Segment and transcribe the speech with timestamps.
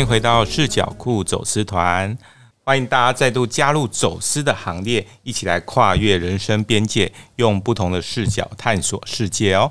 [0.00, 2.16] 欢迎回到视角库走私团，
[2.64, 9.70] 欢迎大家再度加入走私的行列，一起来跨越人生边界，用不同的视角探索世界哦。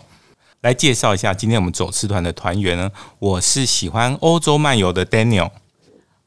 [0.62, 5.50] 来介绍一下今天我们走私团的团员呢，我是喜欢欧洲漫游的 Daniel，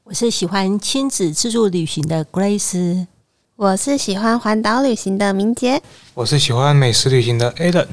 [0.02, 3.06] 我是喜欢亲子自助旅行的 Grace，
[3.54, 5.80] 我是喜欢环岛旅行的明杰，
[6.14, 7.86] 我是喜欢美食旅行的 Alan。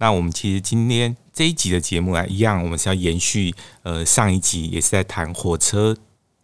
[0.00, 5.94] 那我们其实今天这一集的节目啊，一样，我们是要延续呃上一集，也是在谈火车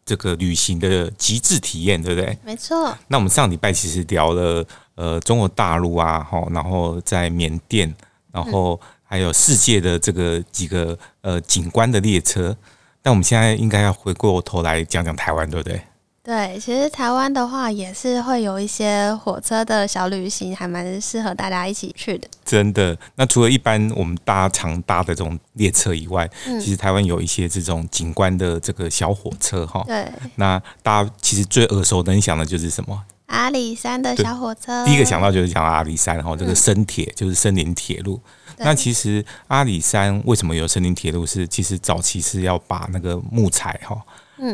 [0.05, 2.38] 这个旅行的极致体验，对不对？
[2.45, 2.96] 没错。
[3.09, 7.92] 那我们上礼拜其实聊了呃中国大陆啊，哈，然后在缅甸，
[8.30, 12.54] 然后还有世界的这个几个呃景观的列车。
[13.02, 15.80] 那我们现在应该要回过头来讲讲台湾，对不对？
[16.27, 22.27] 对，其实台湾的话也是会有一些火车的小旅行，还蛮适合大家一起去的。
[22.45, 29.85] 真的，那除了一般我们搭常搭的这种列车以外，嗯、其实台湾有一些这种景观的这个小火车哈。
[29.87, 33.01] 对，那大家其实最耳熟能详的就是什么？
[33.27, 34.85] 阿里山的小火车。
[34.85, 38.21] 第一个想到就是讲阿里山哈，这个森铁就是森林铁路。
[38.57, 41.24] 嗯、那其实阿里山为什么有森林铁路？
[41.24, 43.96] 是其实早期是要把那个木材哈。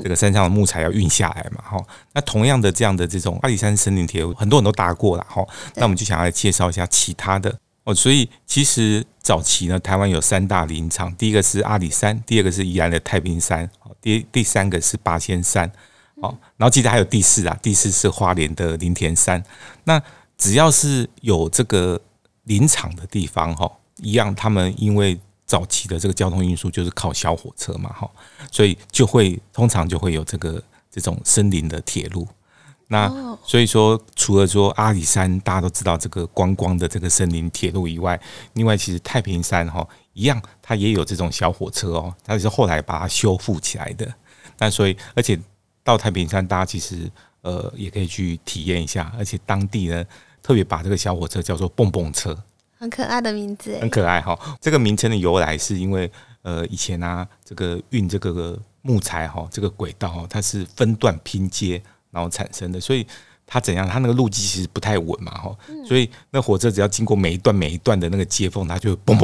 [0.02, 1.86] 这个山上的木材要运下来嘛，哈。
[2.12, 5.44] 那同样的这样的这种阿里山森林铁路，很多人都搭过了，哈。
[5.74, 7.52] 那我们就想要来介绍一下其他的
[7.84, 7.94] 哦。
[7.94, 13.68] 所以其实早期呢，台湾有三大林场，第一个是阿里山，第二个是宜兰的太平山，
[14.00, 15.70] 第第三个是八仙山，
[16.16, 16.36] 哦。
[16.56, 19.42] 然后记得还有第四啊，第四是花莲的林田山。
[19.84, 20.00] 那
[20.38, 22.00] 只要是有这个
[22.44, 25.18] 林场的地方，哈，一样，他们因为。
[25.46, 28.10] 早期的这个交通运输就是靠小火车嘛，哈，
[28.50, 32.26] 所以就会通常就会有这个这种森林的铁路。
[32.88, 33.08] 那
[33.42, 38.20] 所以说，除了说阿里山大家都知道这个观光的这个森林铁路以外，
[38.52, 44.06] 另外其实太平山哈一样，它也有这种小火车哦，它是后来把它修复起来的。
[44.58, 45.40] 那所以，而且
[45.82, 47.10] 到太平山，大家其实
[47.40, 50.04] 呃也可以去体验一下，而且当地呢
[50.42, 52.38] 特别把这个小火车叫做蹦蹦车。
[52.82, 54.36] 很可爱的名字，很可爱哈。
[54.60, 56.10] 这个名称的由来是因为，
[56.42, 63.06] 呃，以前啊，这个运这个木材哈，这个轨道哈，它是分段拼接然后产生的，所以
[63.46, 65.56] 它怎样，它那个路基其实不太稳嘛哈，
[65.86, 69.16] 所以那火车只要经过每一段每一段的那个接缝，它就会蹦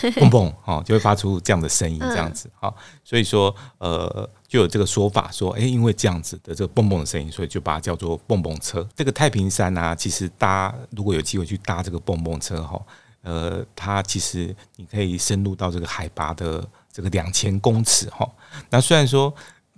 [0.16, 0.28] 蹦。
[0.28, 2.72] 蹦蹦，哈，就会发出这样的声音，这样子，哈，
[3.04, 8.86] 所以说，呃，就有这个说法，说，哎，因为这样子的这个蹦蹦的声音，所以就把它叫做蹦蹦车。
[8.94, 12.80] 这个太平山啊，其实搭如果有机会去搭这个蹦蹦车，哈，
[13.22, 18.28] 呃，它其实你可以深入到这个海拔的这个两千公尺，哈。
[18.70, 19.32] 那虽然说。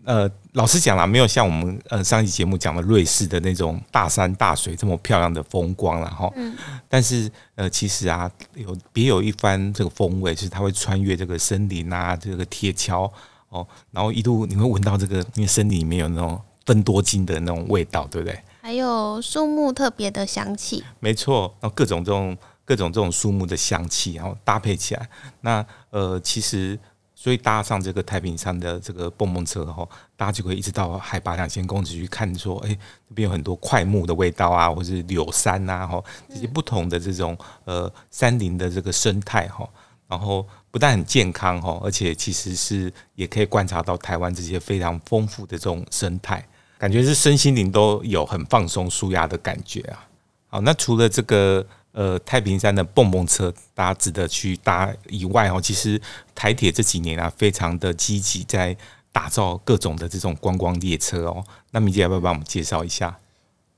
[0.04, 6.30] 呃，老实讲啦，没有像我们呃上一期节目讲的瑞士的那种大山大水这么漂亮的风光了哈。
[6.36, 6.54] 嗯。
[6.88, 13.10] 但是呃，其实啊，有别有一番这个风味，就是它会穿越这个森林啊，这个铁桥
[13.48, 18.38] 哦，然后一路你会闻到这个，因为森林里面有那种芬多精的那种味道，对不对？
[18.60, 20.84] 还有树木特别的香气。
[21.00, 22.36] 没错，然后各种这种
[22.66, 25.08] 各种这种树木的香气，然后搭配起来，
[25.40, 26.78] 那呃，其实。
[27.24, 39.66] 所以搭上这个太平山的这个蹦蹦车哈，大家就可以一直到海拔两千公尺去看，说，哎，这边有很多桧木的味道啊，或是柳杉呐，哈，这些不同的这种呃山林的这个生态哈，
[40.06, 46.46] 然后不但很健康哈，而且其实是也可以观察到台湾这些非常丰富的这种生态，
[46.76, 50.06] 感觉是身心灵都有很放松舒压的感觉啊。
[50.48, 51.66] 好，那除了这个。
[51.94, 56.00] 呃，太平山的蹦蹦车，大家值得去搭以外哦，其实
[56.34, 58.76] 台铁这几年啊，非常的积极在
[59.12, 61.44] 打造各种的这种观光列车哦。
[61.70, 63.16] 那明姐要不要帮我们介绍一下？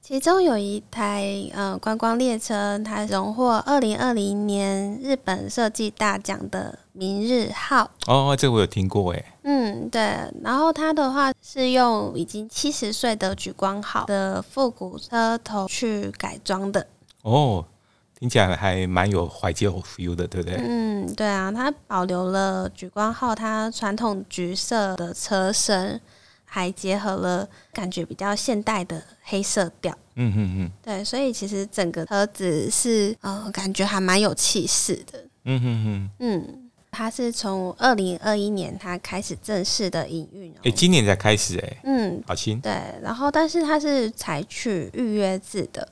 [0.01, 7.91] 其中有一台呃观光列车，它荣获二零二零年日本设计大奖的明日号。
[8.07, 9.25] 哦，这个我有听过诶。
[9.43, 10.01] 嗯，对。
[10.43, 16.87] 然后它的话是用已经七十岁的莒光号的复古车头去改装的。
[17.21, 17.67] 哦。
[18.19, 20.57] 听起来还蛮有怀旧 feel 的，对不对？
[20.59, 26.01] 嗯，对啊，它保留了莒光号它传统橘色的车身，
[26.45, 29.93] 还结合了感觉比较现代的黑色调。
[30.15, 35.23] 嗯嗯嗯，对，所以其实整个车子是呃，感觉还蛮有气势的。
[35.45, 40.51] 嗯嗯嗯，嗯，它是从二零二一年它开始正式的营运。
[40.65, 41.81] 哎，今年才开始哎。
[41.85, 42.59] 嗯，好新。
[42.63, 42.73] 对，
[43.03, 45.87] 然后但是它是采取预约制的。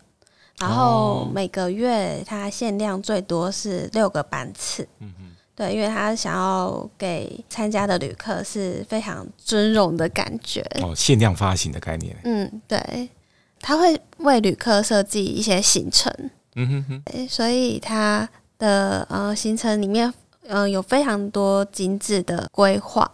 [0.59, 10.65] 然后每个月它限量最多是六个班次，嗯嗯，对，因为他想要给参加的旅客是非常尊荣的感觉。
[10.81, 13.09] 哦，限量发行的概念，嗯，对，
[13.61, 16.13] 他会为旅客设计一些行程，
[16.55, 18.29] 嗯哼哼，所以他
[18.59, 20.09] 的呃行程里面
[20.43, 23.11] 嗯、呃、有非常多精致的规划，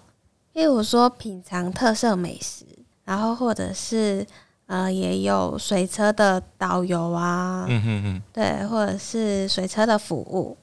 [0.52, 2.66] 例如说品尝特色美食，
[3.04, 4.26] 然后或者是
[4.70, 10.56] 呃，也有水车的导游啊，嗯哼哼，对，或者是水车的服务。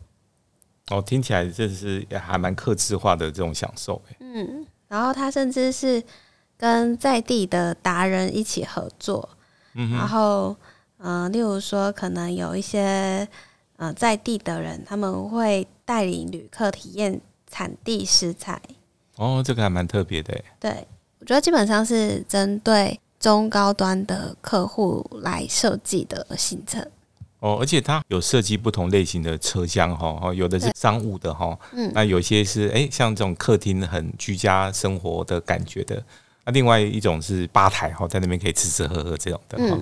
[0.89, 4.01] 哦，听起来这是也还蛮客制化的这种享受。
[4.21, 6.01] 嗯，然后他甚至是
[6.56, 9.27] 跟在地的达人一起合作，
[9.74, 10.56] 然后
[11.00, 13.27] 嗯、呃，例如说可能有一些
[13.75, 17.19] 嗯、呃，在地的人，他们会带领旅客体验
[17.51, 18.62] 产地食材。
[19.18, 20.42] 哦，这个还蛮特别的。
[20.62, 20.88] 对，
[21.19, 26.81] 我觉得基本上是针对中高端的客户来设计的行程。
[27.39, 36.01] 哦，而且它有设计不同类型的车厢哈，有的是商务的哈，嗯，那有些是哎，像这种客厅很居家生活的感觉的，
[36.45, 39.77] 那另外一种是吧台哈，在那边可以吃吃喝喝这种的哈，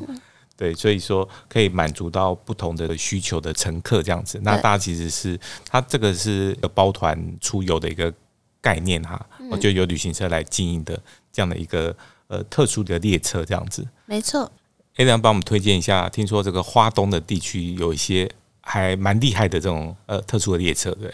[0.58, 4.40] 对，所以说可以满足到不同的需求的乘客这样子。
[4.42, 5.40] 那大家其实是
[5.70, 8.12] 它这个是包团出游的一个
[8.60, 11.00] 概念哈，我就由旅行社来经营的
[11.32, 11.96] 这样的一个
[12.28, 14.52] 呃特殊的列车这样子，没错。
[14.96, 16.08] 哎，能帮我们推荐一下？
[16.10, 18.30] 听说这个花东的地区有一些
[18.62, 21.14] 还蛮厉害的这种呃特殊的列车，对？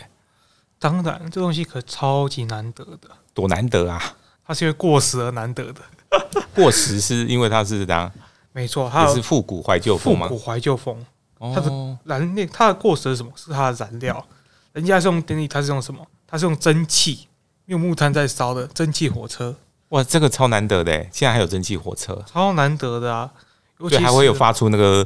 [0.78, 3.10] 当然，这东西可超级难得的。
[3.34, 4.16] 多难得啊！
[4.46, 5.81] 它是因为过时而难得的。
[6.54, 8.12] 过时是因为它是这样？
[8.52, 10.28] 没错，它是复古怀旧风吗？
[10.28, 11.06] 复古怀旧风。
[11.40, 13.31] 它的燃料，它的过时是什么？
[13.36, 14.28] 是它的燃料。
[14.74, 16.06] 人家是用电力，它是用什么？
[16.28, 17.28] 它是用蒸汽，
[17.66, 19.56] 用木炭在烧的蒸汽火车。
[19.92, 20.94] 哇，这个超难得的！
[21.12, 23.30] 现在还有蒸汽火车，超难得的啊！
[23.90, 25.06] 对，还会有发出那个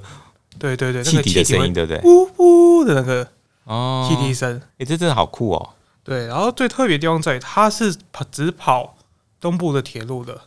[0.60, 2.00] 对对对汽笛的声音，对不对？
[2.04, 3.28] 呜呜的那个
[3.64, 4.62] 哦，汽笛声。
[4.78, 5.70] 哎，这真的好酷哦！
[6.04, 8.96] 对，然后最特别的地方在于，它是跑只跑
[9.40, 10.40] 东部的铁路的。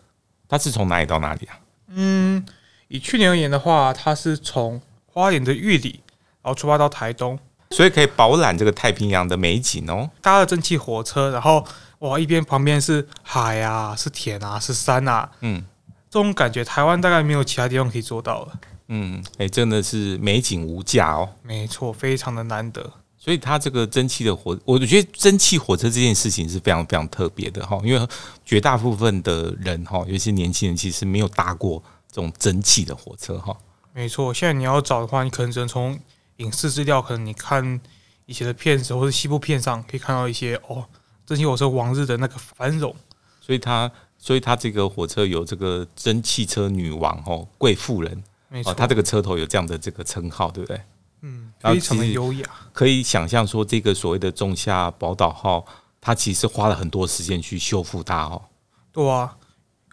[0.49, 1.59] 它是从哪里到哪里啊？
[1.89, 2.47] 嗯，
[2.87, 6.01] 以去年而言的话，它是从花莲的玉里，
[6.43, 7.37] 然后出发到台东，
[7.71, 10.11] 所以可以饱览这个太平洋的美景哦。
[10.23, 11.65] 搭了蒸汽火车，然后
[12.01, 15.65] 哇，一边旁边是海啊，是田啊，是山啊，嗯。
[16.11, 18.53] 这种感觉，台湾大概没有其他地方可以做到了。
[18.89, 21.29] 嗯，哎、欸，真的是美景无价哦。
[21.43, 22.91] 没错，非常的难得。
[23.19, 28.09] 所以它这个蒸汽的火，我觉得蒸汽火车这件事情是非常非常特别的哈，因为
[28.43, 33.55] 绝大部分的人哈，尤其年轻人，其实没有搭过这种蒸汽的火车哈。
[33.93, 35.99] 没错，现在你要找的话，你可能只能从
[36.39, 37.81] 影视资料，可能你看
[38.27, 40.85] 以前的片子或者西部片上，可以看到一些哦，
[41.25, 42.93] 蒸汽火车往日的那个繁荣。
[43.41, 43.89] 所以它。
[44.21, 50.81] 所以它这个火车有这个蒸汽车女王哦，贵妇人，没错，它这个车头有这样的这个称号，对不对？
[51.21, 52.45] 嗯，非常的优雅。
[52.73, 55.65] 可以想象说，这个所谓的仲夏宝岛号，
[56.01, 58.43] 它其实花了很多时间去修复它哦。
[58.91, 59.37] 对啊，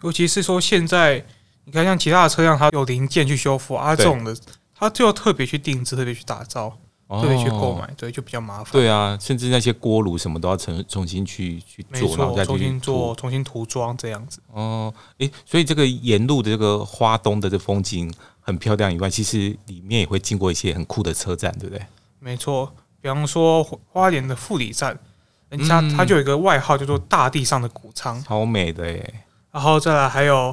[0.02, 1.24] 尤其是说现在，
[1.62, 4.36] 你看像其他的车辆，它有零件去修复啊，这种的，
[4.78, 6.76] 它就要特别去定制，特别去打造。
[7.08, 8.72] 特别去购买，对，就比较麻烦。
[8.72, 14.40] 对啊，甚至那些锅炉什么都要重重新去去做，然后再去重新做、重新涂装这样子。
[14.50, 21.86] 哦，诶，所以这个沿路的这个花东的这风景很漂亮以外，其实里面也会经过一些很酷的车站，对不对？
[22.18, 23.62] 没错，比方说
[23.92, 24.98] 花莲的富里站，
[25.48, 29.14] 人家它就有一个外号叫做“大地上的谷仓”，超美的诶。
[29.52, 30.52] 然后再来还有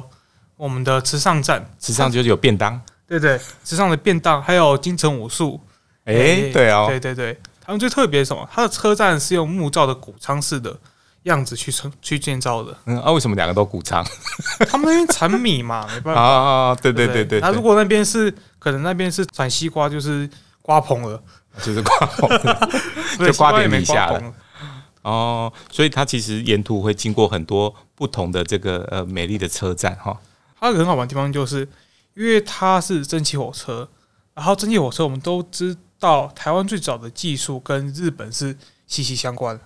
[0.56, 5.60] 我们的池上站，池上就是有便当，对对，池上的便当，还有京城武术。
[6.04, 8.46] 哎、欸，对啊、哦，对对对，他们最特别是什么？
[8.52, 10.76] 它的车站是用木造的谷仓式的
[11.22, 12.76] 样子去成去建造的。
[12.84, 14.04] 嗯，啊，为什么两个都谷仓？
[14.68, 16.74] 他们那边产米嘛， 没办法啊。
[16.74, 20.28] 对对对对，那如果那边是可能那边是产西瓜，就是
[20.60, 21.22] 瓜棚了，
[21.62, 22.28] 就是瓜棚，
[23.26, 24.22] 就瓜田底下了。
[25.00, 30.14] 哦，所以它其实沿途会经过很多不同的这个呃美丽的车站哈。
[30.60, 31.66] 它很好玩的地方就是，
[32.14, 33.88] 因为它是蒸汽火车，
[34.34, 35.76] 然后蒸汽火车我们都知。
[36.00, 38.54] 道台湾最早的技术跟日本是
[38.86, 39.62] 息息相关的，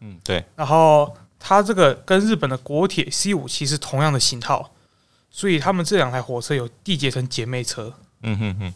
[0.00, 0.44] 嗯，对。
[0.54, 4.70] 然后它这个跟日本的国铁 C 五七是同样的型号，
[5.30, 8.74] 所以他们这两台火车有缔结成姐妹车，嗯哼哼，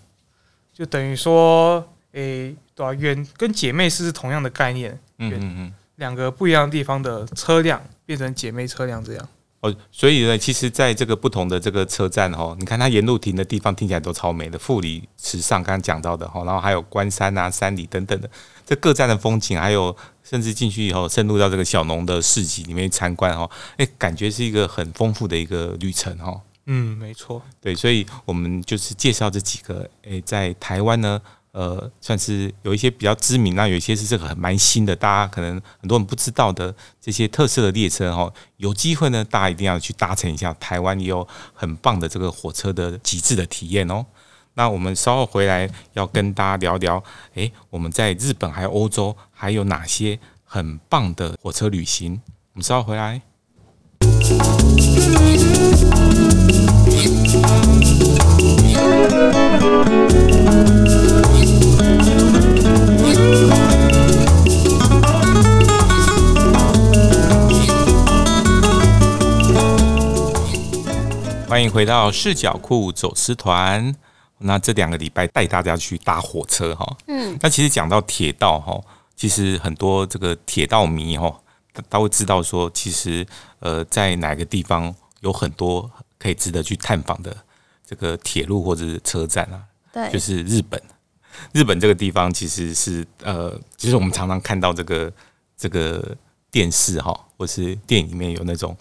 [0.72, 9.28] 就等于说，诶、欸，对啊，远跟姐妹是同样的概念，嗯嗯嗯，两个不一样的地方的车辆变成姐妹车辆这样。
[9.60, 18.30] 哦，所以呢，其实在这个不同的这个车站哦，你看它沿路停的地方听起来都超美的，富里、池上刚刚讲到的哈，然后还有关山啊、山里等等的，
[18.64, 26.40] 这各站的风景，还有甚至进去以后深入到这个小农的市集里面参观哈，诶，感觉是一个很丰富的一个旅程哈。
[26.66, 31.20] 嗯，没错，对，所以我们就是介绍这几个诶，在台湾呢。
[31.52, 40.54] 呃，算是有一些比较知名，那有一些是这个蛮新的，大家可能很多人不知道的这些特色的列车哈，有机会呢，大家一定要去搭乘一下。
[40.54, 44.04] 台湾也有很棒的这个火车的极致的体验哦。
[44.54, 47.02] 那我们稍后回来要跟大家聊聊，
[47.34, 52.20] 诶，我们在日本还有欧洲还有哪些很棒的火车旅行？
[52.52, 53.22] 我们稍后回来。
[71.58, 73.92] 欢迎回到视角库走私团。
[74.38, 78.80] 那这两个礼拜带大家去搭火车哈，嗯，那其实讲到铁道哈，
[79.16, 81.36] 其实很多这个铁道迷哈，
[81.90, 83.26] 他会知道说，其实
[83.58, 87.36] 呃，在哪个地方有很多可以值得去探访的
[87.84, 89.60] 这个铁路或者是车站啊，
[89.92, 90.80] 对，就是日本。
[91.50, 95.12] 日本这个地方其实是呃，其实我们常常看到这个
[95.56, 96.16] 这个
[96.50, 98.76] 电视哈，或是电影里面有那种。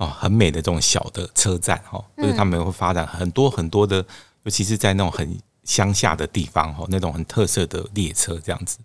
[0.00, 4.02] 啊，很美的这种小的车站哈，就是他们会发展很多很多的，
[4.44, 8.78] 尤其是在那种很乡下的地方哈，那种很特色的列车这样子。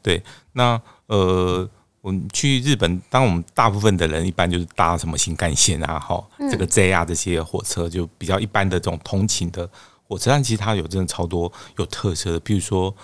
[0.00, 1.68] 对，那呃，
[2.00, 9.68] 我们去日本，当我们大部分的人一般就是搭什么新干线啊，哈，这个 JR 这些火车就比较一般的这种通勤的
[10.06, 12.94] 火车，但其实它有真的超多有特色的，比如说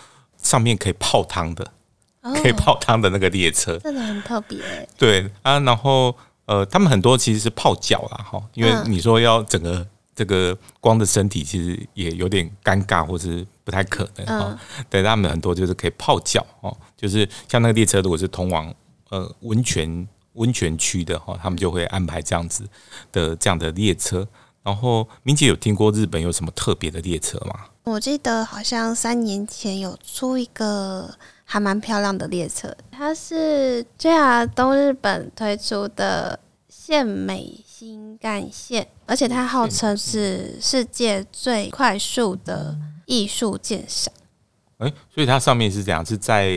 [0.40, 1.68] 上面可以泡汤的，
[2.34, 4.58] 可以泡汤的那个列车，真的很特别。
[4.98, 6.14] 对啊，然后。
[6.46, 14.56] 呃，他们很多其实是泡脚啦，哈，因为你说要整个这个光的身体，其实也有点尴尬，或是不太可能哈。
[14.88, 18.72] 对，他们很多就是可以泡脚哦，就是像那个列车，如果是通往
[19.08, 22.62] 呃温泉温泉区的哈，他们就会安排这样子
[23.10, 24.24] 的这样的列车。
[24.62, 27.64] 然后明姐有听过日本有什么特别的列车吗？
[27.82, 31.12] 我记得好像三年前有出一个。
[31.48, 36.38] 还蛮漂亮的列车，它是 JR 东日本推出的
[36.68, 42.76] 线美新干线，而且它号称是世界最快速的
[43.06, 44.12] 艺术鉴赏。
[44.78, 46.50] 哎，所以它上面是这样，是在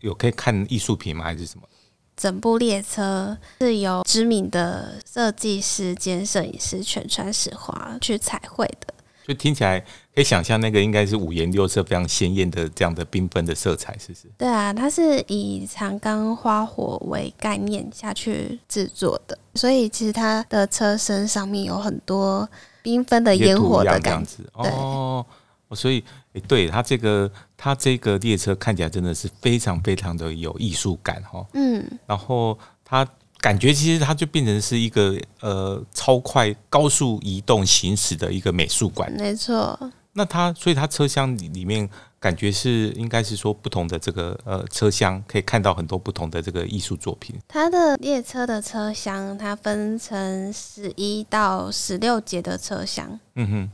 [0.00, 1.24] 有可以看艺术品吗？
[1.24, 1.68] 还是什么？
[2.16, 8.94] 整部列车是由知名的设计师兼摄影师全川史华去彩绘的。
[9.28, 9.78] 就听起来
[10.14, 14.20] 可以想象，那个应该是五颜六色、非常鲜艳的这样的缤纷的色彩，是不是？
[14.38, 22.48] 对啊，它是以长冈花火为概念下去制作的，所以其实它的车身上面有很多
[22.82, 24.42] 缤纷的烟火的感觉。
[24.54, 25.26] 哦，
[25.72, 31.46] 所以诶，对它这个它这个列车看起来真的是非常非常的有艺术感哈。
[31.52, 33.06] 嗯，然后它。
[33.40, 39.78] 感觉其实它就变成是一个呃超快高速移动行驶的一个美术馆，没错。
[40.12, 47.36] 那它所以它车厢里里面感觉是应该是说不同的这个呃车厢可以看到很多不同的这个艺术作品。
[47.46, 53.20] 它的列车的车厢它分成十一到十六节的车厢。
[53.36, 53.70] 嗯哼，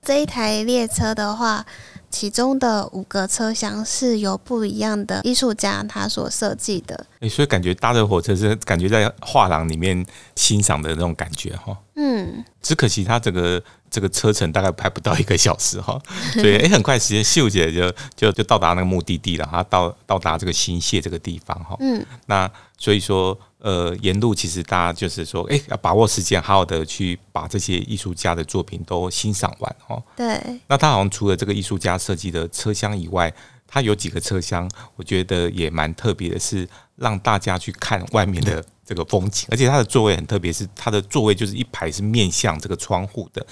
[0.00, 1.66] 这一台列车的话。
[2.14, 10.06] 其中的五个车厢是由不一样的艺术家他所设计的，哎、所以感觉搭着火车是感觉在画廊里面
[10.36, 11.76] 欣赏的那种感觉哈。
[11.96, 16.00] 嗯，只可惜它这个这个车程大概排不到一个小时哈，
[16.34, 21.76] 所以哎、欸，很快时间秀姐就就就到达那个目的地了，哈，到到达这个新泻这个地方哈。
[21.80, 23.38] 嗯，那所以说。
[23.64, 30.02] 呃，沿路其实大家就是说，哎，要把握时间，好好的去把这些艺术家的作品都欣赏完哦。
[30.14, 30.38] 对。
[30.66, 33.32] 那他好像除了这个艺术家设计的车厢以外，
[33.74, 38.64] 他有几个车厢，我觉得也蛮特别的，是让大家去看外面的。
[38.86, 43.46] 这个风景，而且它的座位很特别，是它的座位就是一排是面向这个窗户的，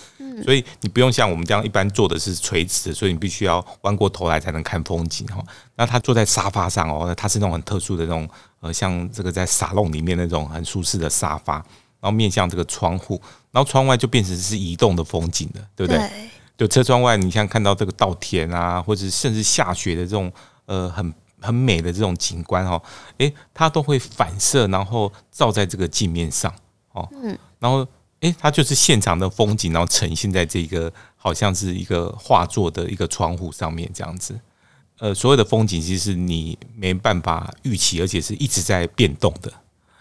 [0.44, 5.42] 所以你不用像我们这样一般坐的是垂直的，所以你必须要弯过头来才能看风景哈。
[5.74, 8.28] 那他坐在沙发上哦，它是那种很特殊的那种
[8.60, 13.18] 呃，像这个在沙龙里面那种很舒适的沙发，然后面向这个窗户，
[13.52, 15.98] 然后窗外就变成是移动的风景了，对不对？
[16.62, 20.32] 就车窗外，你像看到这个稻田啊，或者甚至下雪的这种
[20.66, 21.12] 呃很。
[21.44, 22.80] 很美的这种景观哦，
[23.18, 26.54] 诶，它都会反射，然后照在这个镜面上
[26.92, 27.84] 哦，嗯，然后
[28.20, 34.38] 诶，它就是现场的风景，然后呈现在这个好像是一个画作的一个窗户上面这样子，
[35.00, 39.52] 呃，所有的风景其实你没办法预期，而且是一直在变动的。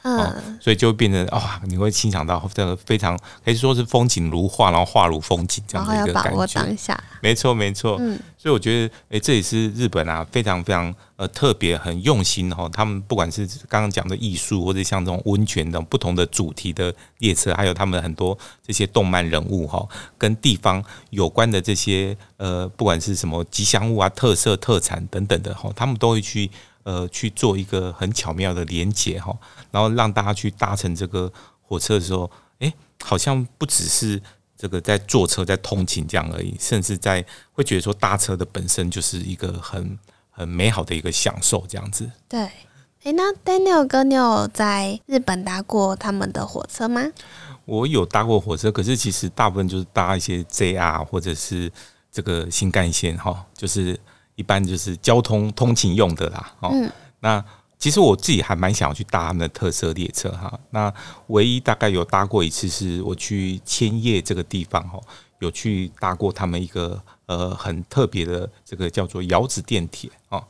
[0.04, 6.30] 嗯，所以就会变成哇，你会欣赏到这个非常可以说是风景如画，然后画如风景这样的一个感觉。
[6.32, 7.98] 把握当下，没错没错。
[8.00, 12.68] 嗯，所以我觉得，哎，这也是日本啊，非常非常呃特别、很用心哈。
[12.74, 26.50] 他们不管是刚刚讲的艺术，或者像这种温泉等不同的主题的列车，还有他们很多这些动漫人物哈，跟地方有关的这些呃，不管是什么吉祥物啊、特色特产等等的哈，他们都会去。
[26.84, 29.38] 呃，去做一个很巧妙的连接哈，
[29.72, 32.74] 然后让大家去搭乘这个火车的时候，哎，
[33.04, 34.22] 好像不只是
[34.58, 39.98] 这个在坐车在通勤这样而已，甚至在会觉得说搭车的本身就是一个很
[40.30, 42.10] 很美好的一个享受这样子。
[42.28, 42.50] 对
[43.04, 47.02] 哎，那 Daniel 哥，你有在日本搭过他们的火车吗？
[47.66, 51.72] 我有搭过火车，可是其实大部分就是搭一些 JR 或者是
[52.12, 54.00] 这个新干线哈，就是
[54.36, 56.54] 一般就是交通通勤用的啦。
[56.62, 57.44] 嗯，那
[57.78, 60.60] 其实我自己还蛮想要去搭他们的特色列车哈。
[60.70, 60.94] 那
[61.28, 65.00] 唯一大概有搭过一次是我去千叶这个地方哈，
[65.40, 70.44] 有去搭过他们一个呃很特别的这个叫做窑子电铁哦，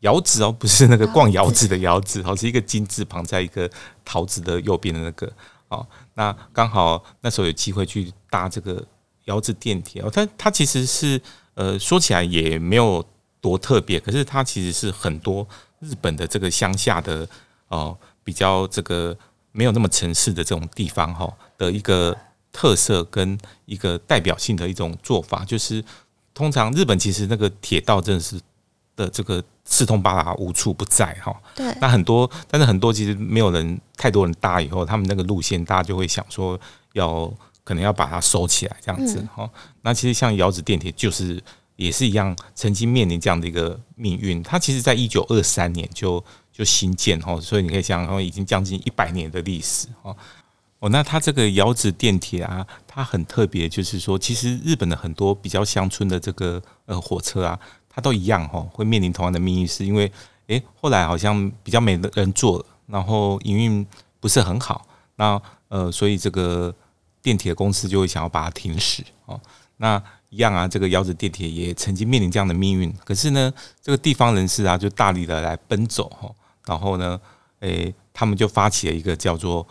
[0.00, 3.70] 窑子哦，不是那个逛窑子的窑子哦，是一个金字旁在一个
[4.04, 5.30] 桃子的右边的那个。
[5.68, 8.82] 哦，那刚好那时候有机会去搭这个
[9.26, 11.20] 窑子电铁哦，它它其实是
[11.52, 13.04] 呃说起来也没有
[13.40, 15.46] 多特别，可是它其实是很多
[15.80, 17.20] 日本的这个乡下的
[17.68, 19.16] 哦、呃、比较这个
[19.52, 22.16] 没有那么城市的这种地方哈的一个
[22.52, 25.84] 特色跟一个代表性的一种做法，就是
[26.32, 28.40] 通常日本其实那个铁道真的是
[28.96, 29.42] 的这个。
[29.70, 31.30] 四通八达，无处不在哈。
[31.54, 36.58] 对，那很多，但是很多其实没有人，太多人搭以后，他们那个路线，大家就会想说，
[36.94, 37.30] 要
[37.64, 39.46] 可能要把它收起来这样子哈。
[39.82, 41.38] 那其实像窑子电铁，就是
[41.78, 44.42] 也是一样，曾经面临这样的一个命运。
[44.42, 50.14] 它其实在一九二三年就就新建哈，所以你可以想然后，已经将近一百年的历史哈。
[50.80, 57.58] 哦，那它这个窑子电铁啊，它很特别，就是说，其实日本的很多比较乡村的这个呃火车啊。
[57.90, 60.12] 它都一样哈，会面临同样的命运，是因为
[60.46, 63.84] 诶，后来好像比较没人做了，然后营运
[64.20, 66.72] 不是很好，那呃，所以这个
[67.20, 69.40] 电铁公司就会想要把它停驶哦。
[69.78, 76.30] 那一样啊，这个窑子电铁也曾经面临这样的命运，可是呢，这个地方人士啊，就大力的来奔走哈，
[76.66, 77.20] 然后呢，
[77.60, 79.66] 诶，他们就发起了一个叫做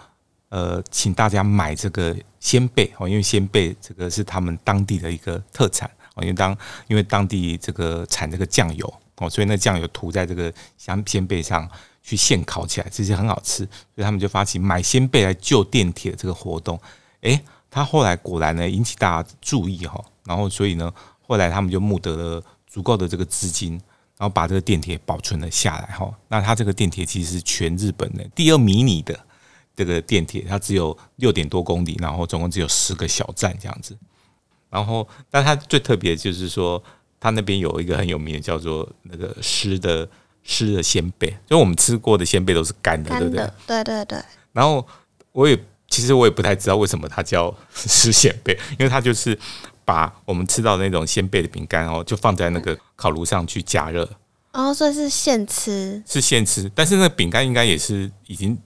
[0.49, 5.89] 呃，请大家买这个仙贝哦，因为仙贝这个是他们当地的一个特产。
[6.21, 11.69] 因为当因为当地这个产这个酱油哦，所以那酱油涂在这个香鲜贝上
[12.01, 13.57] 去现烤起来，其实很好吃。
[13.93, 16.81] 所以他们就发起买仙贝来救电铁这个活动。
[17.21, 17.39] 诶，
[17.69, 23.71] 他后来果然呢引起大家注意哈，然后所以呢后来他们就募得了足够的这个资金，
[24.17, 26.13] 然后把这个电铁保存了下来哈。
[26.27, 29.17] 那它这个电铁其实是全日本的第二迷你的
[29.75, 33.97] 这个电铁，它只有六点多公里，然后总共只有十个小站这样子。
[34.69, 36.83] 然后，但它最特别的就是说，
[37.21, 40.07] 它那边有一个很有名的，叫做那个湿的
[40.43, 43.51] 湿的鲜贝，就我们吃过的鲜贝都是干的，干的，对不对？
[43.65, 44.19] 对对对。
[44.51, 44.85] 然后
[45.31, 49.39] 我也其实我也不太知道为什么它叫 湿鲜贝，因为它就是
[49.87, 54.07] 把我们吃到的那种鲜贝的饼干哦，就放在那个烤炉上去加热。
[54.51, 56.03] 哦，所以是现吃？
[56.05, 58.57] 是现吃，但是那个饼干应该也是已经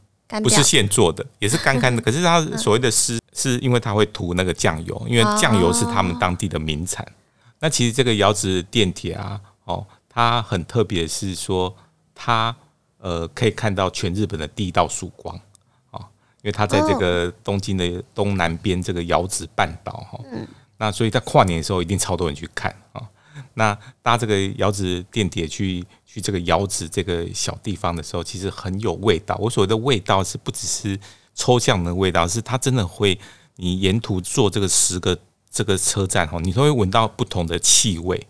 [0.42, 2.02] 不是现做的， 也是干干的。
[2.02, 3.22] 可是它所谓的湿。
[3.34, 7.08] 是因为它会涂那个酱油，因为酱油是他们当地的名产。
[7.60, 11.74] 那其实这个窑子电铁啊，哦，它很特别，是说
[12.14, 12.54] 它
[12.98, 15.34] 呃可以看到全日本的第一道曙光
[15.92, 16.04] 啊，
[16.42, 20.20] 因为它在这个东京的东南边这个窑子半岛哈。
[20.82, 23.02] 那所以在跨年的时候，一定超多人去看啊。
[23.54, 29.38] 那搭这个窑子电铁去去这个窑子这个小地方的时候，其实很有味道。
[29.40, 31.00] 我所谓的味道是不只是。
[31.34, 33.18] 抽象的味道是它真的会，
[33.56, 35.18] 你沿途坐这个十个
[35.50, 38.28] 这个车站哈，你都会闻到不同的气味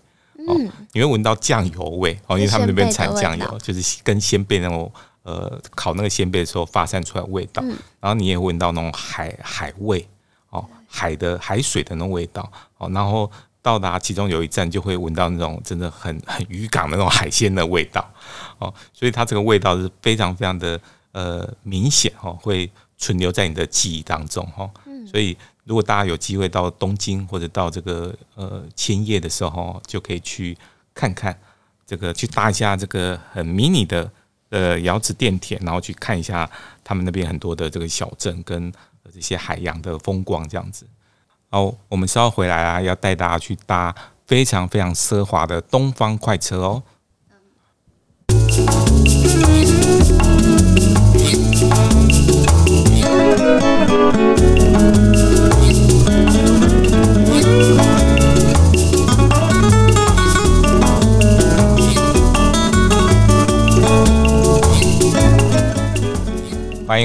[0.47, 0.55] 哦，
[0.93, 4.89] 你会闻到酱油味哦，因为他们那边产酱油，就是跟鲜贝那种
[5.23, 7.63] 呃烤那个鲜贝的时候发散出来的味道，
[7.99, 10.07] 然后你也闻到那种海海味
[10.51, 13.29] 哦，海的海水的那种味道哦，然后
[13.61, 18.07] 到达其中有一站就会闻到那种真的很很渔港的那种海鲜的味道
[18.59, 20.79] 哦，所以它这个味道是非常非常的
[21.11, 22.71] 呃明显哦，会。
[23.03, 24.69] 存留在你的记忆当中哈，
[25.09, 30.55] 所以如果大家有机会到东京或者到这个呃千叶的时候，就可以去
[30.93, 31.35] 看看
[31.83, 34.11] 这个，去搭一下这个很迷你的
[34.49, 36.47] 呃窑子电铁，然后去看一下
[36.83, 38.71] 他们那边很多的这个小镇跟
[39.13, 40.87] 这些海洋的风光这样子。
[41.49, 43.93] 好，我们稍后回来啊，要带大家去搭
[44.25, 46.83] 非常非常奢华的东方快车哦。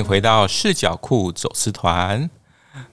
[0.06, 2.30] 回到视角库走私团。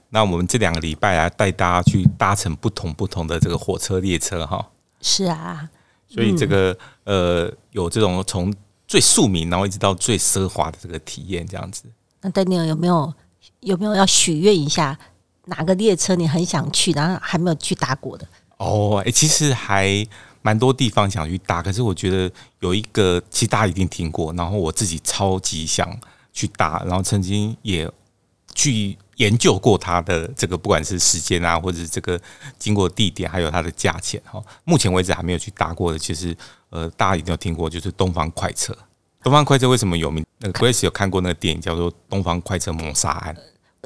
[0.10, 4.69] 那我们这两个礼拜啊，带大家去搭乘不同不同的这个火车列车哈。
[5.02, 5.69] 是啊，
[6.08, 8.54] 所以这个呃，有这种从
[8.88, 11.84] 最庶民，然后一直到最奢华的这个体验，这样子。
[12.21, 13.13] 那 Daniel 有没有
[13.62, 14.97] 有没有要许愿一下，
[15.45, 18.28] 哪个列车你很想去，然后还没有去搭过的？
[18.58, 20.06] 哦，哎，其实还
[20.41, 25.89] 蛮多地方想去搭，可是我觉得有一个，其实大家一定听过，然后我自己超级想
[26.34, 27.89] 去搭，然后曾经也
[28.54, 32.19] 去研究过它的这个，不管是时间啊，或者是这个
[32.60, 34.43] 经过地点，还有它的价钱哈。
[34.65, 36.36] 目前为止还没有去搭过的，其实
[36.69, 38.76] 呃，大家一定有听过，就是东方快车。
[39.22, 40.26] 东方快车为什么有名？
[40.39, 43.34] 那个 Grace 有看过那个电影叫做《东方快车谋杀案》。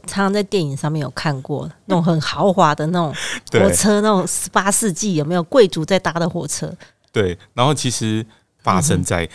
[0.07, 3.13] 常常在电影上面有看过那种很豪华的那种
[3.51, 6.71] 火车，那种十八世纪有没有贵族在搭的火车？
[7.11, 8.25] 对，然后其实
[8.59, 9.27] 发生在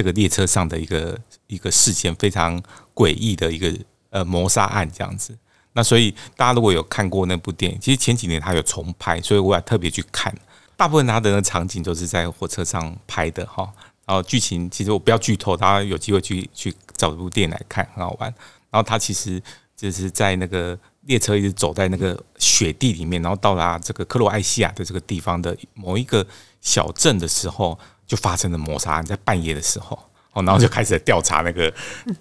[0.00, 2.58] 这个列车上的一个一个事件，非常
[2.94, 3.70] 诡异的一个
[4.08, 5.36] 呃谋杀案这样子。
[5.74, 10.34] 那所以大家如果有看过那部电影，其实前几年他有重拍，所以我也特别去看。
[10.74, 13.70] 大部分他的那场景都是在火车上拍的哈。
[14.06, 18.34] 然后剧情其实我不要剧透，大家有机会去去找这部电影来看，很好玩。
[18.70, 19.42] 然后他其实。
[19.80, 26.26] 就是在那个列车一直走在那个雪地里面，然后到达这个克罗埃西亚的这个地方的某一个
[26.60, 27.78] 小镇的时候，
[28.10, 29.96] 就发生了谋杀案，在半夜的时候，
[30.32, 31.72] 哦，然后就开始调查那个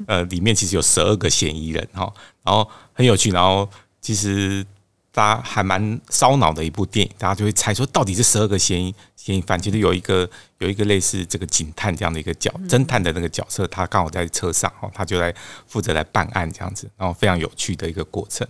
[0.05, 3.67] 呃，里面其实有十二个嫌疑人哈，然后很有趣，然后
[3.99, 4.63] 其实。
[5.11, 15.33] 大家还蛮烧脑的一部电影，大家就会猜说到底是十二个嫌疑嫌疑犯，其实有一个有一个类似这个警探这样的一个角侦探的那个角色，他刚好在车上哦，他就来
[15.65, 18.47] 负责来办案这样子，然后非常有趣的一个过程。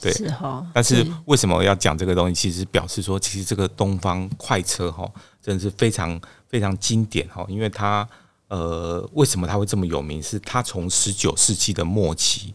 [0.00, 0.64] 对，是哈。
[0.72, 2.34] 但是为什么要讲这个东西？
[2.34, 5.10] 其实表示说，其实这个东方快车哈，
[5.46, 8.08] 真的是非常非常经典哈，因为它
[8.48, 10.20] 呃，为什么它会这么有名？
[10.20, 12.52] 是它从十九世纪的末期。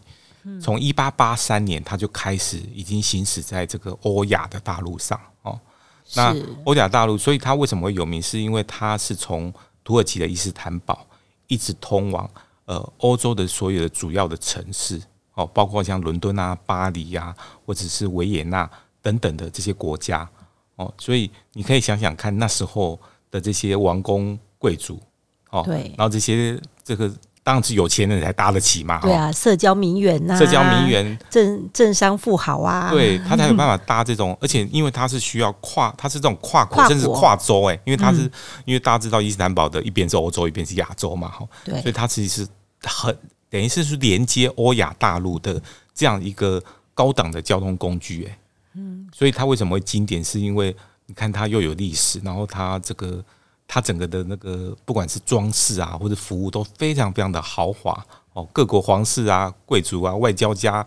[0.60, 5.58] 从一八八三年，他就开始已经行驶在这个欧亚的大陆上哦。
[6.16, 8.20] 那欧亚大陆，所以它为什么会有名？
[8.20, 11.06] 是因为它是从土耳其的伊斯坦堡
[11.46, 12.28] 一直通往
[12.66, 15.00] 呃欧洲的所有的主要的城市
[15.34, 18.68] 哦，包括像伦敦啊、巴黎呀，或者是维也纳
[19.00, 20.28] 等等的这些国家
[20.82, 20.94] 哦。
[20.98, 22.98] 所以你可以想想看，那时候
[23.30, 25.00] 的这些王公贵族
[25.50, 27.10] 哦，对，然后这些这个。
[27.44, 38.30] 当然是有钱人才搭得起嘛，对啊，社交名媛呐，社交名媛、政政商富豪啊，对他才有办法搭这种，而且因为他是需要跨，他是这种跨国，甚至跨洲哎，因为他是
[38.64, 42.48] 因为大家知道伊斯坦堡的一边是欧洲，一边是亚洲嘛，哈，对，所以它其实是
[42.84, 43.12] 很
[43.50, 45.60] 等于是是连接欧亚大陆的
[45.92, 46.62] 这样一个
[46.94, 48.38] 高档的交通工具哎，嗯，
[49.12, 50.24] 所以它为什么会经典？
[50.24, 50.74] 是因为
[51.06, 53.24] 你看它又有历史，然后它这个。
[53.74, 58.46] 它整个的那个不管是装饰啊，或者服务都非常非常的豪华哦。
[58.52, 60.84] 各国皇室啊、贵族啊、外交家，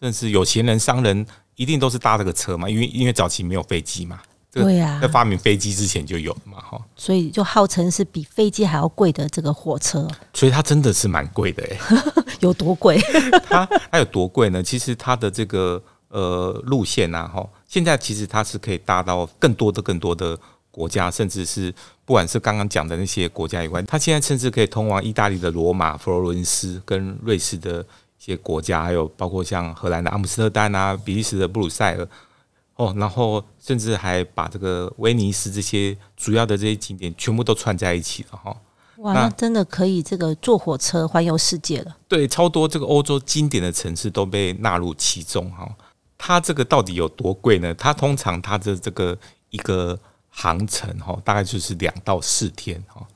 [0.00, 2.66] 甚至有钱人、商人，一定都是搭这个车嘛。
[2.70, 6.80] 因为因为早期没有飞机嘛，对呀，在发明飞机之前就有了嘛，哈。
[6.96, 10.08] 所以就号称是比飞机还要贵的这个火车。
[10.32, 11.78] 所以它真的是蛮贵的哎，
[12.40, 12.98] 有多贵？
[13.50, 14.62] 它它有多贵呢？
[14.62, 15.82] 其实它的这个
[16.14, 20.38] 呃路线啊，哈，现在其实它是可以搭到更多的、更多的。
[20.76, 21.72] 国家，甚至是
[22.04, 27.86] 不管是刚刚讲的那些国家以外，它现在甚至可以通往意大利的罗马、佛罗伦斯，跟瑞士的一
[28.18, 32.08] 些国家，还有包括像荷兰的阿姆斯特丹啊、比利时的布鲁塞尔，
[32.74, 38.56] 哦，然后甚至还把这个威尼斯这些主要的这些景点全部都串在一起了哈。
[38.96, 41.96] 哇，那真的可以这个坐火车环游世界了。
[42.08, 45.68] 对，超多这个欧洲经典的城市都被纳入其中哈。
[46.18, 47.74] 它这个到底有多贵呢？
[47.74, 49.18] 它通常它的这个
[49.50, 49.98] 一个。
[50.36, 53.06] 航程哈，大概就是两到四天哈。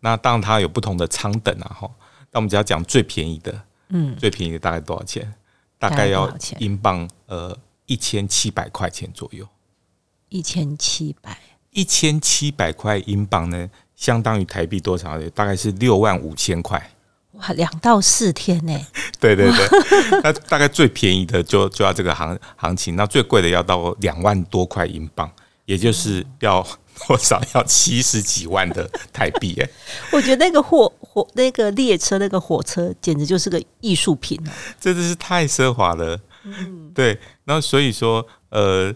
[0.00, 1.90] 那当然它有不同的舱等啊哈。
[2.30, 5.34] 那我们只要讲最便宜的，嗯，最便宜的大概多少钱？
[5.78, 9.48] 大概要英镑呃一千七百块钱左右。
[10.28, 11.40] 一千七百，
[11.70, 15.18] 一千七百块英镑呢，相当于台币多少？
[15.30, 16.90] 大概是六万五千块。
[17.36, 18.78] 哇，两到四天呢？
[19.20, 25.30] 对 对对， 那大概最便宜的就就要这个行行情，那最贵的要到两万多块英镑。
[25.66, 26.64] 也就是要
[27.08, 27.42] 多少？
[27.52, 29.68] 要七十几万的台币哎！
[30.12, 34.52] 我觉得那个火火那个列车那个火车简直就是个艺术品啊！
[34.80, 36.16] 真的是太奢华了。
[36.44, 37.18] 嗯，对。
[37.44, 38.94] 然后所以说，呃，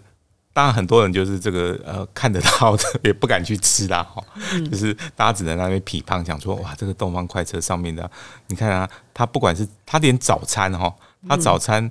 [0.53, 4.23] 当然很多人就是这个呃看得到的， 也不敢去吃啦哈。
[4.71, 8.11] 就是大家只能在那边批判，讲说哇，这个东方快车上面的，
[8.49, 10.93] 你看啊，它不管是它连早餐哈，
[11.29, 11.89] 它早餐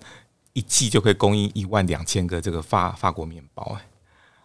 [0.53, 3.85] 一季就可以供应一万两千个这个法法国面包哎。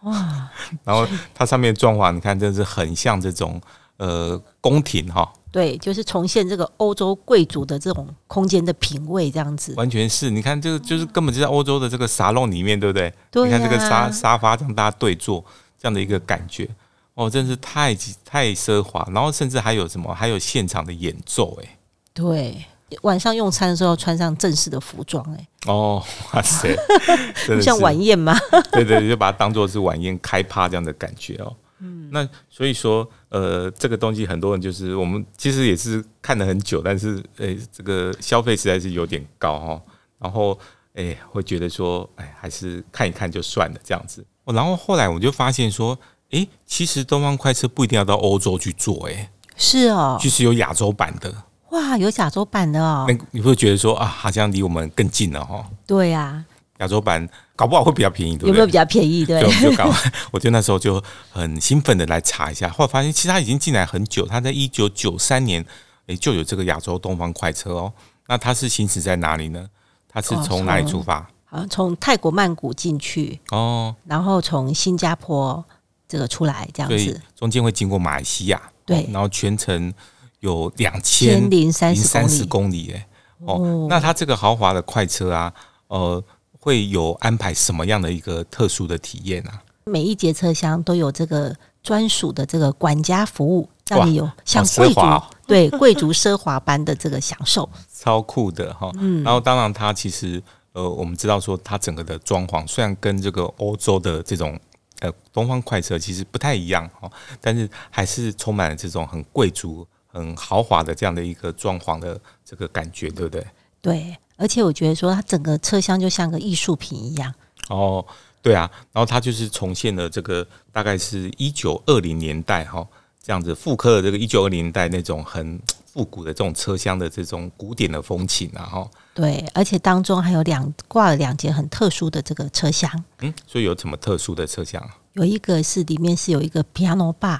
[0.01, 0.49] 哇，
[0.85, 3.61] 然后它上面的装潢，你看，真的是很像这种
[3.97, 5.31] 呃宫廷哈。
[5.55, 9.73] 对，就是重现这个欧洲贵族的这种空间的品味，这样子。
[9.77, 13.13] 完全是，你看，这个就是根本就在欧洲的这个沙龙里面，对不对？
[13.31, 13.45] 对、啊。
[13.45, 15.41] 你看这个沙沙发，让大家对坐，
[15.79, 16.67] 这样的一个感觉，
[17.13, 19.07] 哦，真是太太奢华。
[19.13, 20.13] 然后甚至还有什么？
[20.13, 21.77] 还有现场的演奏，哎。
[22.13, 22.65] 对。
[23.01, 26.75] 晚上用餐的时候穿上正式的服装，哎哦， 哇塞，
[27.47, 28.37] 不像晚宴吗？
[28.73, 31.55] 对对，就把它当做是晚宴开趴这样的感觉哦。
[31.79, 39.81] 嗯，那所以说，呃，这个东西很多人就是我们其实也是看了很久，但是，诶、欸，这个消费实在是有点高哈。
[40.17, 40.57] 然后，
[40.93, 44.25] 诶、欸，会觉得说，哎，还是看一看就算了这样子。
[44.45, 51.43] 然后后来我就发现说，诶、欸，其实东方快车不一定要到欧洲去做、欸，哎，是哦，就是有亚洲版的。
[51.71, 53.05] 哇，有亚洲版的哦。
[53.09, 55.69] 那你会觉得说啊，好像离我们更近了哈。
[55.85, 56.45] 对呀、啊，
[56.79, 57.27] 亚洲版。
[57.55, 58.49] 搞不好会比较便宜，对不对？
[58.49, 59.25] 有没有比较便宜？
[59.25, 59.89] 对，就就搞，
[60.31, 65.65] 我就那时候就很兴奋的来查一下，后来发现其实它已经进来很久，它在一九九三年
[66.07, 67.93] 诶就有这个亚洲东方快车哦。
[68.27, 69.67] 那它是行驶在哪里呢？
[70.09, 71.25] 它是从哪里出发？
[71.45, 75.63] 好像从泰国曼谷进去哦，然后从新加坡
[76.09, 79.93] 这个出来这样子，中间会经过马来西亚，对，然后全程
[80.41, 83.07] 有两千零三十公里，哎
[83.45, 85.53] 哦，那它这个豪华的快车啊，
[85.87, 86.21] 呃。
[86.65, 89.61] 会有安排什么样的一个特殊的体验啊？
[89.83, 98.89] 每一节车厢都有这个专属的这个管家服务，让你有像贵族、哦、对 贵族奢华般的这个享受，超酷的哈。
[98.95, 100.41] 嗯，然后当然它其实
[100.73, 104.59] 呃，我们知道说它整个的装潢虽然跟这个欧洲的这种
[105.01, 107.07] 呃东方快车其实不太一样哈，
[107.39, 113.45] 但是还是充满了这种很贵族、很豪华的这样的一个装潢的这个感觉，对不对？
[113.83, 114.17] 对。
[114.37, 117.33] 而且我觉得说，它整个车厢就像个艺术品一样。
[117.69, 118.05] 哦，
[118.41, 122.85] 对啊，然后它就是重现了这个大概是一九二零年代哈，
[123.23, 128.91] 这样子复刻了这个一九二零年代那种很复古的这种车厢的这种古典的风情啊哈。
[129.13, 132.91] 对，而且当中还有两挂了两节很特殊的这个车厢。
[133.21, 134.85] 嗯，所以有什么特殊的车厢？
[135.13, 137.39] 有一个是里面是有一个 piano bar。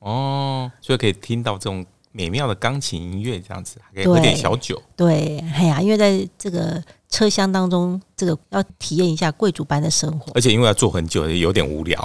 [0.00, 1.86] 哦，所以可以听到这种。
[2.16, 4.80] 美妙的钢琴音乐，这样子还可以喝点小酒。
[4.94, 12.00] 对，哎呀，因为在这个车厢当中，这个要体验一下贵族般的生活，而且因为要坐很久，也有点无聊。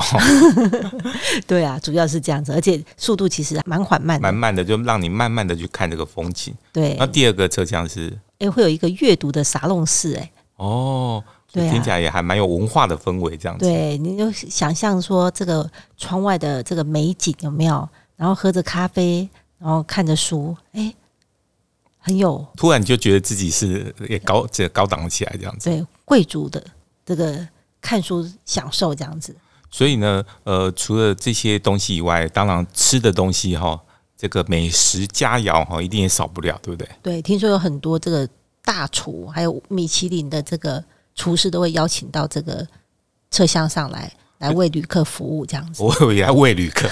[1.45, 6.55] 对啊，主要是这样子，而且速度其实蛮缓慢的，蛮慢的，就让你慢慢的去看这个风景。
[6.73, 13.63] 对，那第二个车厢是，哎、欸，会有一个阅读的沙龙室，哎，哦，对，听起来也还蛮有文化的氛围，这样子。
[13.63, 17.87] 对，你就想象说这个窗外的这个美景有没有？
[18.15, 19.29] 然后喝着咖啡。
[19.59, 20.93] 然后看着书，哎，
[21.99, 26.63] 很有，突然就觉得自己是也高这高档起来这样子，对，贵族的
[27.05, 27.47] 这个
[27.81, 29.35] 看书享受这样子。
[29.69, 33.79] 所以呢，呃，除了这些东西以外，当然吃的东西哈，
[34.17, 36.89] 这个美食佳肴哈，一定也少不了，对不对？
[37.03, 38.27] 对，听说有很多这个
[38.63, 42.65] 大厨，还有米其林的这个厨师都会邀请到这个
[43.29, 44.11] 车厢上来。
[44.39, 46.87] 来为旅客服务这样子，我以为要为旅客，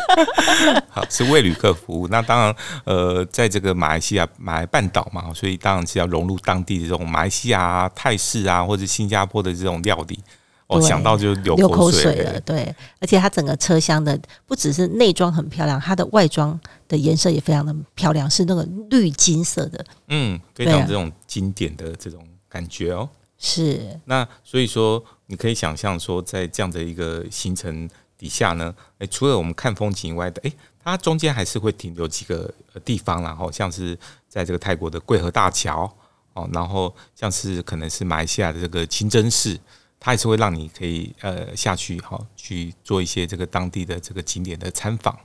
[0.90, 2.06] 好，是为旅客服务。
[2.08, 2.54] 那当然，
[2.84, 10.18] 呃，在这个马来西亚马来半岛嘛，所以当然是要融入当地的这种马来西亚、啊、泰式啊，或者新加坡的这种料理。
[10.66, 12.38] 我想到就流口水了。
[12.42, 19.82] 对，而且它整个车厢的不只是内装很漂亮，它的外装的颜色也非常的漂亮，是那个绿金色的。
[20.08, 23.08] 嗯，非常这种经典的这种感觉哦。
[23.38, 23.98] 是。
[24.04, 25.02] 那所以说。
[25.28, 32.52] 你可以想象说，在这样的一个行程底下呢，诶，除了我们看风景以外的，诶，它中间还是会停留几个
[32.84, 33.96] 地方，然后像是
[34.28, 35.90] 在这个泰国的桂河大桥
[36.32, 39.58] 哦，然后像是可能是马来西亚的这个清真寺，
[40.00, 45.16] 它也是会让你可以呃下去哈，去做一些这个当地的这个景点的参访，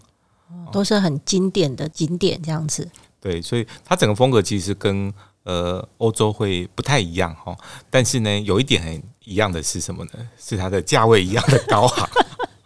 [0.72, 2.89] 都是很经典的景点这样子。
[3.22, 5.12] 对，所以它整个风格其实跟
[5.43, 7.56] 呃欧洲会不太一样哈，
[7.89, 9.03] 但是呢，有一点很。
[9.25, 10.12] 一样的是什么呢？
[10.38, 12.10] 是它的价位一样的高啊。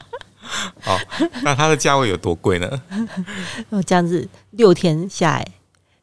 [0.89, 0.99] 哦，
[1.43, 2.67] 那它的价位有多贵呢？
[3.69, 5.47] 哦，这样子六天下来，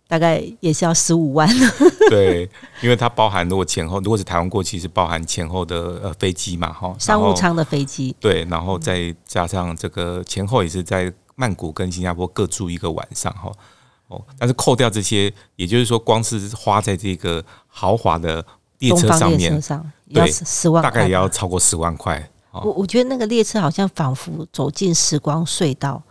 [0.06, 1.48] 大概也是要十五万。
[2.08, 2.48] 对，
[2.80, 8.14] 因为它包含如果前后，如果是台湾过去是包含前后的呃飞机嘛，哈，商务舱的飞机。
[8.20, 13.50] 对，然后再加上这个前后也是在曼谷跟新加坡各住一个晚上，哈。
[14.08, 18.44] 哦，但是扣掉这些，也就是说，光是花在这个豪华的。
[18.80, 19.62] 列车上面，
[20.08, 22.28] 要十万，大概也要超过十万块。
[22.50, 26.02] 我我觉得那个列车好像仿佛走进时光隧道，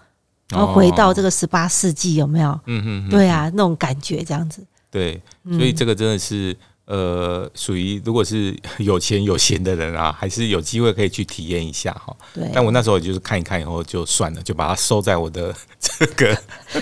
[0.47, 2.59] 然后回到这个十八世纪，有没有？
[2.65, 4.65] 嗯嗯，对啊，那种感觉这样子。
[4.89, 6.57] 对，所以这个真的是。
[6.85, 12.15] 呃，属于如果是 有钱有闲的人啊，还是有机会可以去体验一下哈。
[12.33, 12.49] 对。
[12.53, 16.37] 但我那时候也就是看一看以后就算了，就把它收在我的这个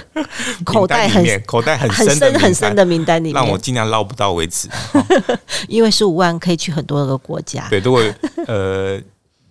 [0.65, 4.67] 口袋里面，口袋很很深很深的名单里面，让我尽量捞不到为止。
[5.69, 7.67] 因为十五万可以去很多个国家。
[7.69, 8.03] 对，如果
[8.47, 8.99] 呃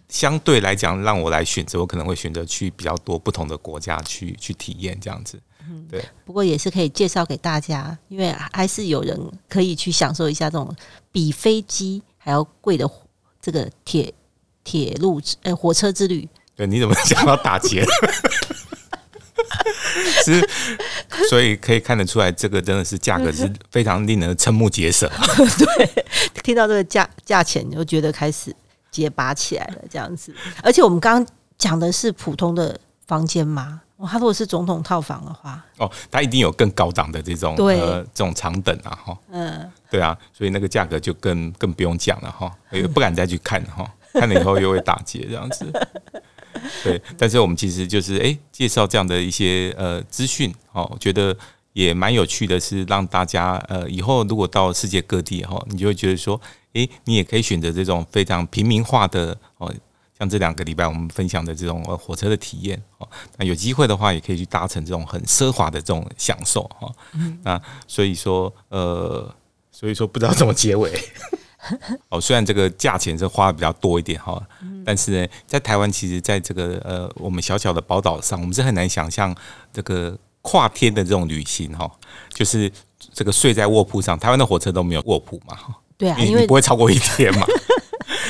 [0.09, 5.39] 相对来讲让我来选择，我可能会选择去比较多不同的国家去去体验这样子。
[5.69, 6.05] 嗯，对。
[6.25, 9.19] 不过也是可以介绍给大家，因为还是有人
[9.49, 10.75] 可以去享受一下这种
[11.11, 12.89] 比飞机还要贵的
[13.41, 14.13] 这个铁
[14.65, 16.29] 铁路呃火车之旅。
[16.55, 17.85] 对，你怎么讲到打劫？
[20.25, 20.49] 是，
[21.29, 25.11] 所以可以看得出来，这个真的是价格是非常令人瞠目结舌。
[25.59, 26.05] 对，
[26.43, 28.55] 听到这个价价钱，你就觉得开始
[28.91, 30.35] 结巴起来了，这样子。
[30.63, 33.81] 而且我们刚刚讲的是普通的房间吗？
[34.01, 37.79] 哦，他如果是总统套房的话，哦，他一定有更高档的这种对。
[37.81, 45.71] 呃这种长等啊，哈，嗯，对啊，所以那个价格就更更不用讲了哈， 也不敢再去看哈，看了以后又会打劫这样子。
[46.83, 51.37] 对，但是我们其实就是哎，介绍这样的一些呃资讯，哦，我觉得
[51.75, 56.41] 也蛮有趣的，是让大家呃以后如果到世界各地哈，你就会觉得说，
[56.73, 59.73] 哎，你也可以选择这种非常平民化的哦，
[60.21, 66.93] 像这两个礼拜我们分享的这种呃火车的体验哦，那有机会的话也可以去搭乘这种很奢华的这种享受哈。
[67.43, 69.35] 那所以说呃，
[69.73, 70.93] 所以说不知道怎么结尾。
[72.11, 74.43] 哦，虽然这个价钱是花的比较多一点哈，
[74.85, 79.35] 但是呢，在台湾其实，在这个呃我们小小的宝岛上，我们是很难想象
[79.73, 81.91] 这个跨天的这种旅行哈，
[82.33, 82.71] 就是
[83.13, 84.19] 这个睡在卧铺上。
[84.19, 85.57] 台湾的火车都没有卧铺嘛，
[85.99, 87.47] 对啊，因为不会超过一天嘛。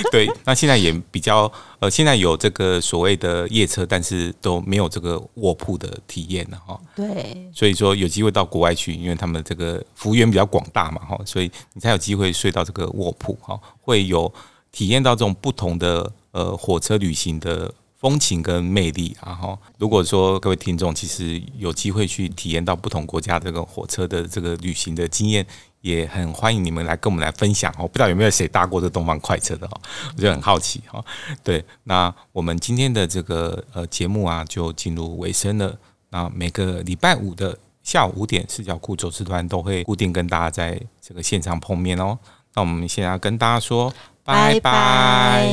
[0.10, 6.80] 对，那现在也比较呃，现在有这个所谓的夜车，但是都没有这个卧铺的体验了哈。
[6.94, 14.32] 对，所以说有机会到国外去，因为他们这个幅员比较广大嘛哈，所以你才有机会睡到这个卧铺哈，会有
[14.72, 19.16] 体验到这种不同的呃火车旅行的风情跟魅力。
[19.24, 25.46] 然后，如果说各位听众其实有机会去体验到不同国家这个火车的这个旅行的经验。
[25.80, 29.80] 也很欢迎你们来跟我们来分享哦，不知道有没有谁搭过这东方快车的哦，
[30.16, 31.04] 我就很好奇哈。
[31.42, 35.76] 对，那我们今天的这个呃节目啊，就进入尾声了。
[36.10, 42.18] 那每个礼拜五的下午五点，视角库走私团都会固定跟大家在这个现场碰面哦。
[42.54, 43.92] 那我们现在要跟大家说。
[44.22, 45.48] 拜拜。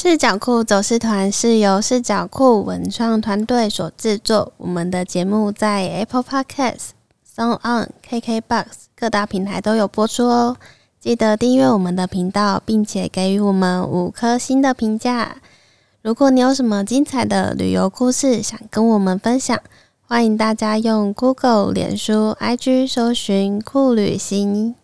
[0.00, 4.52] 视角酷走私团是由视角酷文创团队所制作。
[4.56, 6.90] 我们的节目在 Apple Podcasts、
[7.36, 10.56] SoundOn、KKBox 各大平台都有播出哦。
[11.00, 15.38] 记得订阅我们的频道，并且给予我们五颗星的评价。
[16.02, 19.58] 如果你有什么精彩的旅游故事想跟我们分享，
[20.06, 24.76] 欢迎大家用 Google、脸书、IG 搜寻酷旅行。